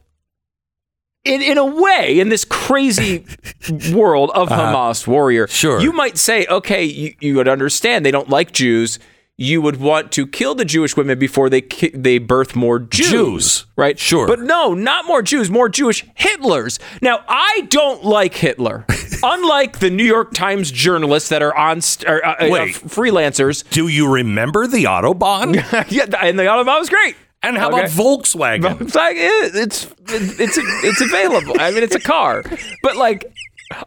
[1.23, 3.25] in, in a way, in this crazy
[3.93, 4.73] world of uh-huh.
[4.73, 5.79] Hamas warrior, Sure.
[5.79, 8.99] you might say, okay, you, you would understand they don't like Jews.
[9.35, 13.09] You would want to kill the Jewish women before they ki- they birth more Jews,
[13.09, 13.65] Jews.
[13.75, 13.97] right?
[13.97, 14.27] Sure.
[14.27, 16.77] but no, not more Jews, more Jewish Hitlers.
[17.01, 18.85] Now, I don't like Hitler.
[19.23, 22.75] Unlike the New York Times journalists that are on st- or, uh, uh, Wait.
[22.75, 25.55] freelancers, Do you remember the Autobahn?
[25.89, 27.15] yeah, and the Autobahn was great.
[27.41, 27.79] And how Okay.
[27.79, 28.81] about Volkswagen?
[28.95, 31.55] Eh, it's it's it's available.
[31.59, 32.43] I mean, it's a car,
[32.83, 33.25] but like,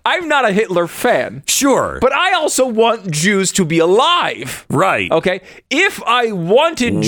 [0.05, 1.43] I'm not a Hitler fan.
[1.47, 1.99] Sure.
[2.01, 4.67] But I also want Jews to be alive.
[4.71, 5.11] right.
[5.11, 7.01] Okay, if I wanted Wow.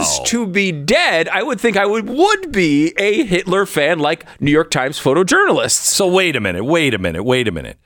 [0.00, 4.24] Jews to be dead, I would think I would would be a Hitler fan, like
[4.40, 5.70] New York Times photojournalists.
[5.94, 7.78] So wait a minute, wait a minute, wait a minute.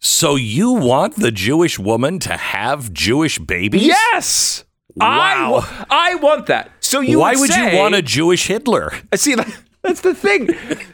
[0.00, 3.86] So you want the Jewish woman to have Jewish babies?
[3.86, 4.64] Yes,
[5.00, 5.86] I Wow.
[5.90, 6.70] I want that.
[6.80, 8.92] So you Why would say- you want a Jewish Hitler?
[9.12, 9.34] I see,
[9.84, 10.48] that's the thing.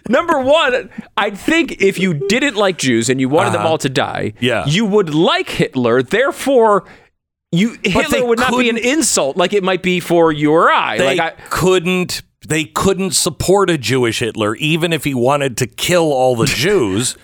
[0.09, 3.89] Number one, I think if you didn't like Jews and you wanted them all to
[3.89, 4.39] die, Uh-huh.
[4.41, 4.67] Yeah.
[4.67, 6.03] you would like Hitler.
[6.03, 6.85] Therefore,
[7.53, 10.99] you Hitler would not be an insult like it might be for you or I.
[10.99, 15.67] They like I, couldn't they couldn't support a Jewish Hitler even if he wanted to
[15.67, 17.17] kill all the Jews.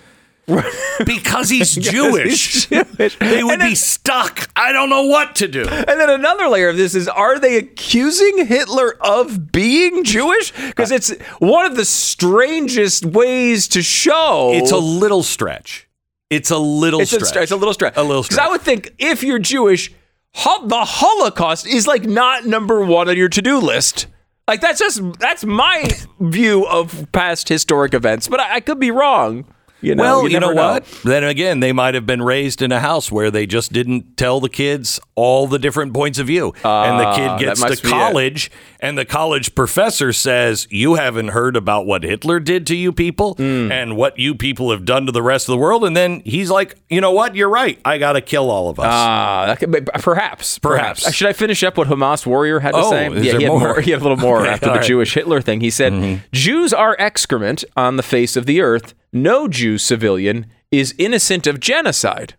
[1.05, 2.67] because he's Jewish.
[2.67, 3.17] Jewish.
[3.17, 4.49] They would then- be stuck.
[4.55, 5.63] I don't know what to do.
[5.67, 10.51] And then another layer of this is are they accusing Hitler of being Jewish?
[10.53, 15.87] Because it's one of the strangest ways to show It's a little stretch.
[16.29, 17.33] It's a little it's stretch.
[17.33, 17.93] stre- it's a little stretch.
[17.97, 18.37] A little stretch.
[18.37, 19.91] Because I would think if you're Jewish,
[20.33, 24.07] the Holocaust is like not number one on your to-do list.
[24.47, 25.89] Like that's just that's my
[26.21, 29.45] view of past historic events, but I, I could be wrong.
[29.79, 30.85] You know, Well, you, know, never what?
[31.03, 34.39] Then again, they might have been raised in a house where they just didn't tell
[34.39, 36.47] the kids all the different points of view.
[36.63, 41.55] and the Ah, kid gets to college, and the college professor says, You haven't heard
[41.55, 43.71] about what Hitler did to you people Hmm.
[43.71, 45.83] and what you people have done to the rest of the world.
[45.83, 47.35] And then he's like, You know what?
[47.35, 47.79] You're right.
[47.85, 48.85] I got to kill all of us.
[48.87, 51.07] Ah, that could be, perhaps, Perhaps.
[51.07, 53.07] Uh, Should I finish up what Hamas warrior had to Oh, say?
[53.07, 53.81] is yeah, there he had more?
[53.87, 54.79] He had a little more Okay, after the right.
[54.81, 54.87] Mm-hmm.
[54.87, 55.61] Jewish Hitler thing.
[55.61, 58.93] He said, "Jews are excrement on the face of the earth.
[59.13, 62.35] No Jew civilian is innocent of genocide."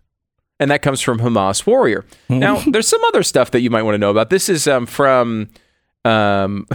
[0.61, 2.03] And that comes from Hamas warrior.
[2.27, 4.29] Now, there's some other stuff that you might want to know about.
[4.29, 5.47] This is um, from
[6.05, 6.67] um,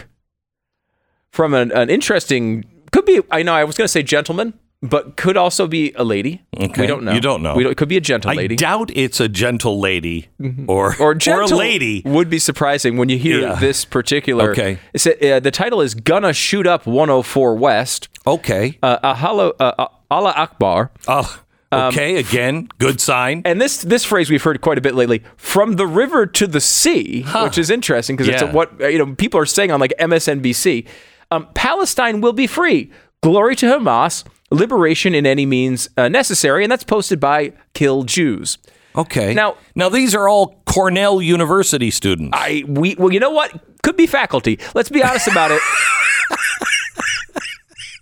[1.31, 2.65] from an, an interesting.
[2.93, 3.21] Could be.
[3.31, 3.55] I know.
[3.55, 6.43] I was going to say gentleman, but could also be a lady.
[6.57, 6.83] Okay.
[6.83, 7.13] We don't know.
[7.13, 7.55] You don't know.
[7.57, 8.55] We don't, it could be a gentle I lady.
[8.57, 10.29] doubt it's a gentle lady
[10.69, 12.03] or, or gentle a lady.
[12.05, 13.55] would be surprising when you hear Yeah.
[13.57, 14.51] this particular.
[14.53, 14.79] Okay.
[14.95, 18.79] Uh, the title is "Gonna Shoot Up 104 West." Okay.
[18.83, 21.41] Uh, Ahala, uh, uh, Allah Akbar, Oh,
[21.75, 22.17] Um, okay.
[22.17, 23.43] Again, good sign.
[23.45, 25.23] and this this phrase we've heard quite a bit lately.
[25.37, 29.15] From the river to the sea, which is interesting because it's a, what you know
[29.15, 30.87] people are saying on like MSNBC.
[31.31, 32.91] Um, Palestine will be free.
[33.23, 34.25] Glory to Hamas.
[34.51, 38.59] Liberation in any means uh, necessary, and that's posted by Kill Jews.
[38.95, 39.35] Okay.
[39.35, 42.31] Now- now these are all Cornell University students.
[42.39, 43.51] I we well, you know what?
[43.83, 44.59] Could be faculty.
[44.75, 45.61] Let's be honest about it.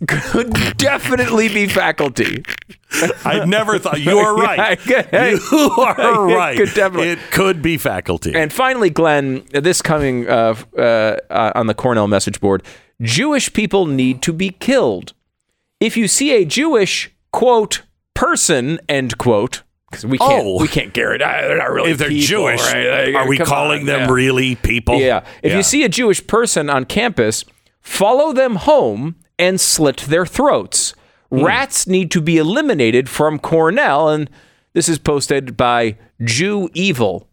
[0.07, 2.45] Could definitely be faculty.
[3.25, 4.79] I never thought you are right.
[4.87, 6.57] Yeah, you are It right.
[6.57, 8.35] could definitely- It could be faculty.
[8.35, 10.81] And finally, Glenn, this coming uh, uh,
[11.31, 12.62] uh, on the Cornell message board:
[13.01, 15.12] Jewish people need to be killed.
[15.81, 17.83] If you see a Jewish quote
[18.15, 20.61] person end quote, because we can't Oh.
[20.61, 23.07] we can't guarantee they're not really if they're people, Jewish, right?
[23.07, 24.12] Like, are we calling on, them yeah.
[24.12, 24.99] really people?
[24.99, 25.25] Yeah.
[25.43, 27.45] If you see a Jewish person on campus,
[27.81, 30.94] follow them home and slit their throats.
[31.31, 31.42] Hmm.
[31.42, 34.09] Rats need to be eliminated from Cornell.
[34.09, 34.31] And
[34.72, 37.28] this is posted by Jew Evil.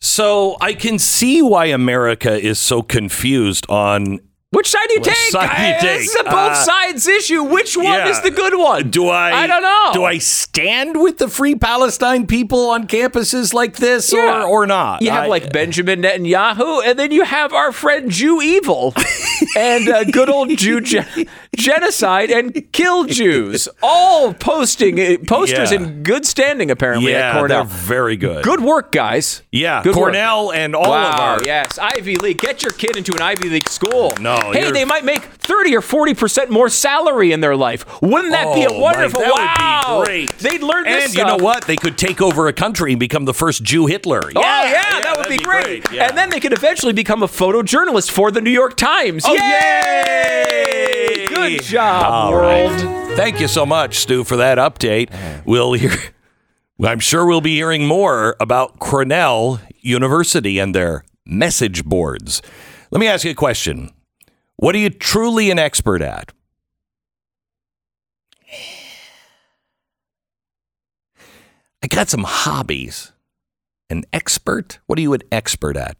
[0.00, 4.18] So I can see why America is so confused on
[4.50, 5.14] Which side do you take?
[5.14, 5.80] side you guys?
[5.82, 5.98] take?
[6.00, 7.42] This is a both Uh, sides issue.
[7.42, 8.08] Which one yeah.
[8.08, 8.88] is the good one?
[8.88, 9.90] do I I don't know.
[9.92, 14.44] Do I stand with the free Palestine people on campuses like this Yeah.
[14.44, 15.02] or or not?
[15.02, 18.94] You have I- like Benjamin Netanyahu, and then you have our friend Jew Evil,
[19.56, 25.76] and uh, good old Jew gen- genocide and kill Jews, all posting uh, posters Yeah.
[25.82, 27.64] in good standing apparently at Cornell.
[27.64, 28.44] they're very good.
[28.44, 29.42] Good work, guys.
[29.52, 30.04] Yeah, Good work.
[30.14, 32.38] Cornell and all wow, of our yes, Ivy League.
[32.38, 34.14] Get your kid into an Ivy League school.
[34.20, 37.84] No, hey, you're- they might make thirty or forty percent more salary in their life.
[38.02, 39.20] Wouldn't that be a Oh, wonderful?
[39.20, 40.38] Mike, that wow, would be great.
[40.38, 41.40] They'd learn this And you know stuff.
[41.42, 41.64] what?
[41.66, 44.20] They could take over a country and become the first Jew Hitler.
[44.36, 45.90] Oh yeah, that would that'd be, great.
[45.92, 46.08] Yeah.
[46.08, 49.24] And then they could eventually become a photojournalist for the New York Times.
[49.26, 51.26] Oh, yay!
[51.28, 52.72] Good job, All world.
[52.72, 53.16] right.
[53.16, 55.10] Thank you so much, Stu, for that update.
[55.44, 55.92] We'll hear.
[56.82, 62.40] I'm sure we'll be hearing more about Cornell University and their message boards.
[62.90, 63.90] Let me ask you a question.
[64.58, 66.32] What are you truly an expert at?
[71.82, 73.12] I got some hobbies.
[73.88, 74.80] An expert?
[74.86, 75.96] What are you an expert at?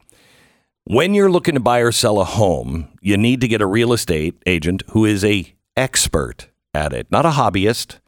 [0.84, 3.92] When you're looking to buy or sell a home, you need to get a real
[3.92, 8.00] estate agent who is a expert at it, not a hobbyist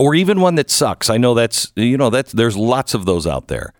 [0.00, 1.10] or even one that sucks.
[1.10, 3.74] I know that's you know that's there's lots of those out there.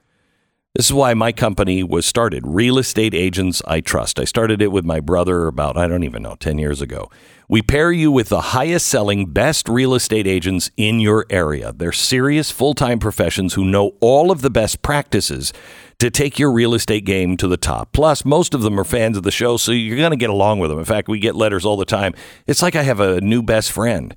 [0.76, 4.20] This is why my company was started, Real Estate Agents I Trust.
[4.20, 7.10] I started it with my brother about, I don't even know, 10 years ago.
[7.48, 11.72] We pair you with the highest selling, best real estate agents in your area.
[11.72, 15.52] They're serious, full time professions who know all of the best practices
[15.98, 17.90] to take your real estate game to the top.
[17.90, 20.60] Plus, most of them are fans of the show, so you're going to get along
[20.60, 20.78] with them.
[20.78, 22.14] In fact, we get letters all the time.
[22.46, 24.14] It's like I have a new best friend.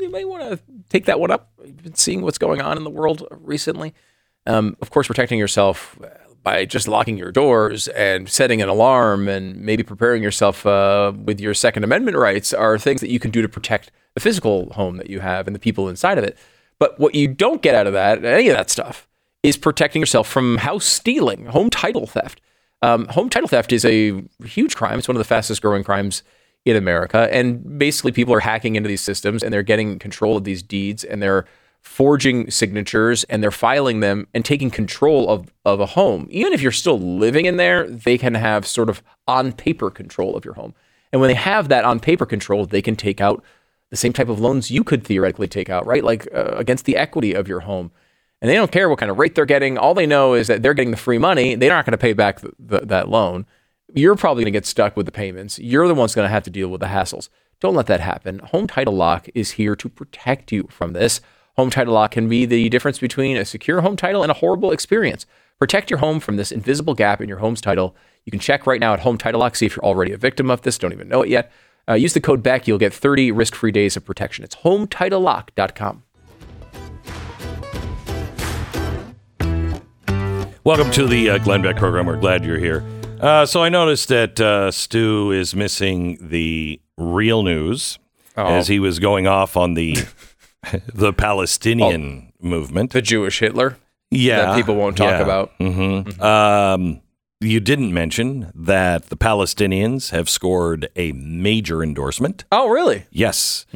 [0.00, 0.58] you may want to
[0.88, 1.52] take that one up.
[1.62, 3.94] You've been seeing what's going on in the world recently.
[4.46, 5.98] Um, of course, protecting yourself
[6.42, 11.40] by just locking your doors and setting an alarm and maybe preparing yourself uh, with
[11.40, 14.96] your Second Amendment rights are things that you can do to protect the physical home
[14.96, 16.38] that you have and the people inside of it.
[16.78, 19.08] But what you don't get out of that, any of that stuff,
[19.42, 22.40] is protecting yourself from house stealing, home title theft.
[22.82, 24.98] Um, home title theft is a huge crime.
[24.98, 26.22] It's one of the fastest growing crimes
[26.64, 27.28] in America.
[27.32, 31.04] And basically, people are hacking into these systems and they're getting control of these deeds
[31.04, 31.46] and they're
[31.80, 36.26] forging signatures and they're filing them and taking control of, of a home.
[36.30, 40.36] Even if you're still living in there, they can have sort of on paper control
[40.36, 40.74] of your home.
[41.12, 43.42] And when they have that on paper control, they can take out
[43.90, 46.02] the same type of loans you could theoretically take out, right?
[46.02, 47.92] Like uh, against the equity of your home
[48.40, 49.78] and they don't care what kind of rate they're getting.
[49.78, 51.54] All they know is that they're getting the free money.
[51.54, 53.46] They're not going to pay back the, the, that loan.
[53.94, 55.58] You're probably going to get stuck with the payments.
[55.58, 57.28] You're the one's going to have to deal with the hassles.
[57.60, 58.40] Don't let that happen.
[58.40, 61.20] Home Title Lock is here to protect you from this.
[61.56, 64.72] Home Title Lock can be the difference between a secure home title and a horrible
[64.72, 65.24] experience.
[65.58, 67.96] Protect your home from this invisible gap in your home's title.
[68.26, 70.50] You can check right now at Home Title Lock, see if you're already a victim
[70.50, 71.50] of this, don't even know it yet.
[71.88, 72.66] Uh, use the code BECK.
[72.66, 74.44] You'll get 30 risk free days of protection.
[74.44, 76.02] It's HometitleLock.com.
[80.66, 82.06] Welcome to the uh, Glenn Beck program.
[82.06, 82.82] We're glad you're here.
[83.20, 88.00] Uh, so I noticed that uh, Stu is missing the real news
[88.36, 89.96] as he was going off on the
[90.92, 92.90] the Palestinian movement.
[92.90, 93.76] The Jewish Hitler
[94.10, 95.20] yeah, that people won't talk yeah.
[95.20, 95.56] about.
[95.60, 96.20] Mhm.
[96.20, 97.00] Um,
[97.40, 102.44] you didn't mention that the Palestinians have scored a major endorsement.
[102.50, 103.06] Oh, really?
[103.12, 103.66] Yes,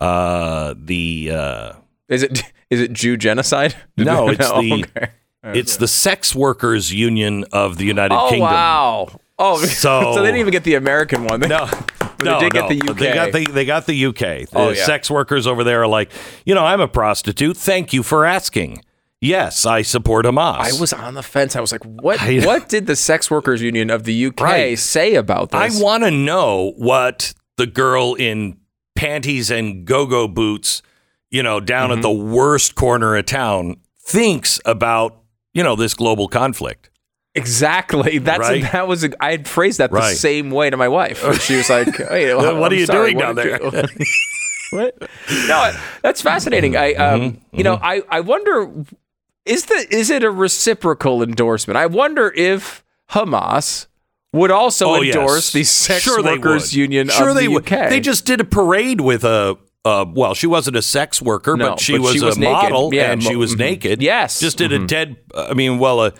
[0.00, 1.72] uh, the uh,
[2.08, 3.76] Is it is it Jew genocide?
[3.96, 5.10] no, it's the okay.
[5.42, 8.48] It's the Sex Workers Union of the United Oh Kingdom.
[8.50, 9.08] wow!
[9.38, 11.40] Oh, So- so, they didn't even get the American one.
[11.40, 11.66] They, No,
[12.18, 12.98] they no, did get the UK.
[12.98, 14.18] They got the they got the UK.
[14.18, 14.84] The Oh, yeah.
[14.84, 16.12] sex workers over there are like,
[16.44, 17.56] you know, I'm a prostitute.
[17.56, 18.84] Thank you for asking.
[19.22, 20.56] Yes, I support Hamas.
[20.76, 21.56] I was on the fence.
[21.56, 22.20] I was like, what?
[22.20, 24.78] I- what did the Sex Workers Union of the UK Right.
[24.78, 25.80] say about this?
[25.80, 28.58] I want to know what the girl in
[28.94, 30.82] panties and go-go boots,
[31.30, 31.98] you know, down Mm-hmm.
[31.98, 35.19] at the worst corner of town thinks about,
[35.54, 36.90] you know, this global conflict.
[37.34, 38.18] exactly.
[38.30, 38.62] That's Right.
[38.72, 39.04] that was.
[39.04, 40.16] A, I had phrased that the Right.
[40.16, 41.20] same way to my wife.
[41.42, 43.62] She was like, hey, What I'm are you sorry, doing down there?
[43.62, 43.90] you-
[44.72, 44.96] what?
[45.48, 45.72] No,
[46.02, 46.76] that's fascinating.
[46.76, 47.56] I, um, Mm-hmm.
[47.56, 48.70] you know, I, I wonder,
[49.44, 51.76] is the is it a reciprocal endorsement?
[51.76, 53.86] I wonder if Hamas
[54.32, 55.16] would also Oh, yes.
[55.16, 56.72] endorse the Sex Sure Workers.
[56.76, 57.72] Union Sure of they the would.
[57.72, 57.90] UK.
[57.90, 59.58] They just did a parade with a.
[59.84, 62.42] Uh, well, she wasn't a sex worker, No, but she but was she a naked.
[62.42, 63.58] model, Yeah, and she mo- was mhm.
[63.60, 64.02] naked.
[64.02, 64.38] Yes.
[64.40, 65.16] just did a dead.
[65.34, 66.10] I mean, well, uh,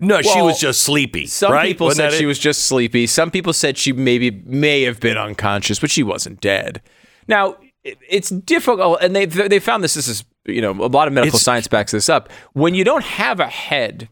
[0.00, 1.26] no, she was just sleepy.
[1.26, 1.66] Some right?
[1.66, 2.28] people Wasn't said she it?
[2.28, 3.06] was just sleepy.
[3.08, 6.80] Some people said she maybe may have been unconscious, but she wasn't dead.
[7.26, 9.94] Now it- it's difficult, and they they found this.
[9.94, 12.30] This is you know a lot of medical It's- science backs this up.
[12.52, 14.08] When you don't have a head,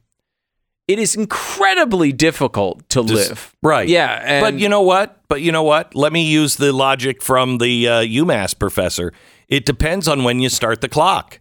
[0.88, 3.54] it is incredibly difficult to Just- live.
[3.62, 3.88] Right.
[3.88, 5.20] Yeah, and but you know what?
[5.28, 5.94] But you know what?
[5.94, 9.12] Let me use the logic from the uh, UMass professor.
[9.48, 11.40] It depends on when you start the clock.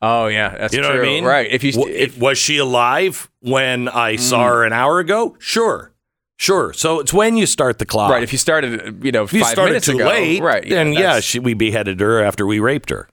[0.00, 1.00] oh yeah, that's You know true.
[1.00, 1.24] what I mean?
[1.24, 1.50] Right.
[1.50, 2.20] If you W- if, Mm.
[2.20, 5.34] was she alive when I saw her an hour ago?
[5.40, 5.92] Sure,
[6.38, 6.72] sure.
[6.72, 8.10] So it's when you start the clock.
[8.12, 10.68] right, if you started, you know, If you started minutes too ago, late, right?
[10.68, 13.08] then yeah, she, we beheaded her after we raped her.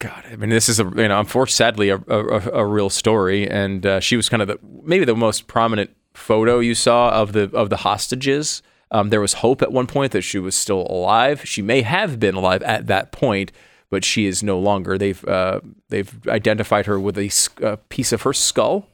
[0.00, 3.48] God, I mean, this is a you know, unfortunately, sadly, a, a, a real story,
[3.50, 7.32] and uh, she was kind of the maybe the most prominent photo you saw of
[7.32, 8.62] the of the hostages.
[8.90, 11.46] Um, there was hope at one point that she was still alive.
[11.46, 13.52] She may have been alive at that point,
[13.90, 14.96] but she is no longer.
[14.98, 18.86] They've uh, they've identified her with a piece of her skull.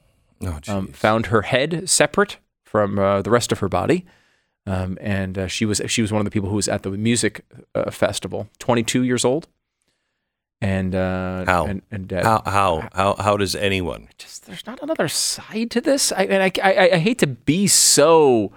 [0.43, 4.05] Oh, Um, found her head separate from uh, the rest of her body,
[4.65, 6.89] um, and uh, she was she was one of the people who was at the
[6.89, 8.49] music uh, festival.
[8.59, 9.47] Twenty two years old,
[10.65, 11.65] and uh, How?
[11.67, 12.23] and, and dead.
[12.23, 14.07] how how how how does anyone?
[14.17, 16.11] Just there's not another side to this.
[16.11, 18.51] I and I, I, I hate to be so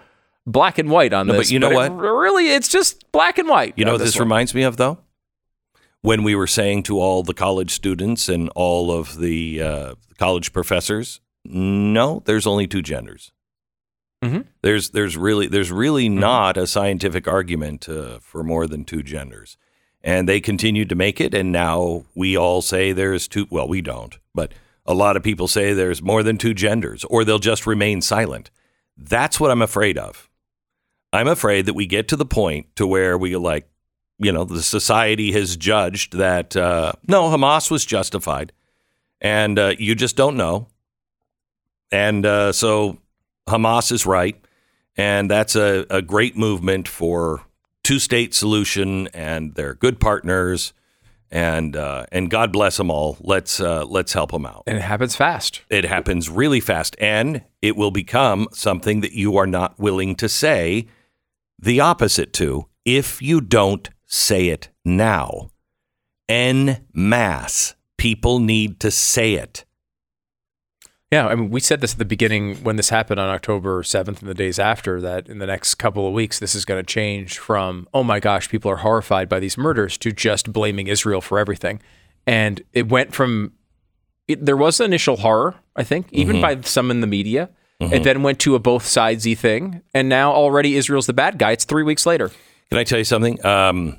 [0.47, 1.97] black and white on No, but you know it what?
[1.97, 3.75] really, it's just black and white.
[3.77, 4.25] You know this one.
[4.27, 4.99] reminds me of, though?
[6.01, 10.53] When we were saying to all the college students and all of the uh, college
[10.53, 13.33] professors, no, there's only two genders.
[14.25, 14.47] Mhm.
[14.63, 16.21] There's there's really there's really Mm-hmm.
[16.21, 19.57] not a scientific argument uh, for more than two genders,
[20.03, 23.47] and they continued to make it, and now we all say there's two.
[23.51, 24.53] Well, we don't, but
[24.87, 28.51] a lot of people say there's more than two genders, or they'll just remain silent.
[28.97, 30.29] That's what I'm afraid of.
[31.13, 33.69] I'm afraid that we get to the point to where we like,
[34.19, 38.53] you know, the society has judged that uh, no, Hamas was justified,
[39.21, 40.69] and uh, you just don't know,
[41.91, 42.99] and uh, so
[43.49, 44.37] Hamas is right,
[44.97, 47.43] and that's a, a great movement for
[47.89, 50.75] two state solution, and they're good partners,
[51.31, 53.17] and uh, and God bless them all.
[53.19, 54.65] Let's uh, let's help them out.
[54.67, 55.63] and it happens fast.
[55.71, 60.29] It happens really fast, and it will become something that you are not willing to
[60.29, 60.87] say
[61.59, 65.49] the opposite to if you don't say it now.
[66.29, 69.65] En masse, people need to say it.
[71.11, 74.21] Yeah, I mean, we said this at the beginning when this happened on October 7th
[74.21, 76.87] and the days after that in the next couple of weeks, this is going to
[76.87, 81.23] change from, oh my gosh, people are horrified by these murders to just blaming Israel
[81.23, 81.81] for everything.
[82.27, 83.55] And it went from,
[84.27, 87.49] it, there was initial horror, I think, even by some in the media.
[87.81, 89.83] It then went to a both sidesy thing.
[89.95, 91.53] And now already Israel's the bad guy.
[91.53, 92.31] It's three weeks later.
[92.71, 93.45] Can I tell you something?
[93.47, 93.99] Um,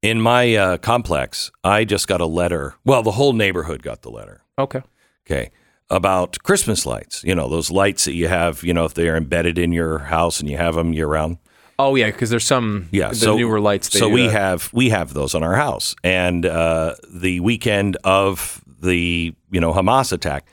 [0.00, 2.74] in my uh, complex, I just got a letter.
[2.86, 4.42] Well, the whole neighborhood got the letter.
[4.58, 4.80] Okay.
[5.26, 5.50] Okay.
[5.90, 7.24] About Christmas lights.
[7.24, 10.38] You know, those lights that you have, you know, if they're embedded in your house
[10.38, 11.38] and you have them year round.
[11.80, 13.90] Oh, yeah, because there's some, Yeah, the so newer lights.
[13.98, 18.62] So we uh, have we have those on our house, and uh, the weekend of
[18.80, 20.46] the you know Hamas attack,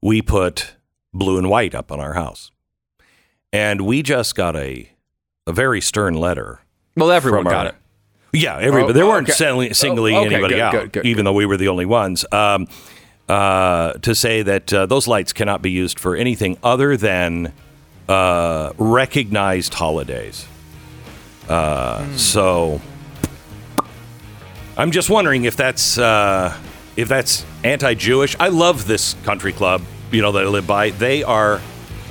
[0.00, 0.76] we put
[1.12, 2.52] blue and white up on our house,
[3.52, 4.88] and we just got a
[5.48, 6.60] a very stern letter.
[6.96, 7.74] well, everyone from got it.
[8.32, 8.90] Yeah, everybody.
[8.90, 9.36] Oh, they oh, weren't okay.
[9.36, 11.86] singling, singling Oh, okay, anybody good, out, good, good, even though we were the only
[11.86, 12.24] ones.
[12.30, 12.68] Um,
[13.28, 17.52] uh, to say that uh, those lights cannot be used for anything other than
[18.08, 20.46] uh, recognized holidays.
[21.48, 22.16] Uh, Hmm.
[22.16, 22.80] So
[24.76, 26.56] I'm just wondering if that's uh,
[26.96, 28.36] if that's anti-Jewish.
[28.38, 30.90] I love this country club, you know, that I live by.
[30.90, 31.60] They are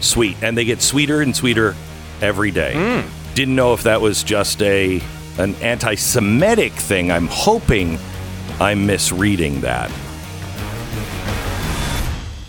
[0.01, 1.75] sweet, and they get sweeter and sweeter
[2.21, 2.73] every day.
[2.73, 3.33] Hmm.
[3.35, 5.01] Didn't know if that was just a
[5.37, 7.11] an anti-Semitic thing.
[7.11, 7.99] I'm hoping
[8.59, 9.91] I'm misreading that.